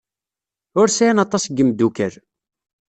[0.79, 2.13] Ur sɛin aṭas n yimeddukal.